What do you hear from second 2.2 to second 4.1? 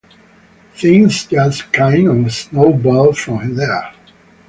snowballed from there.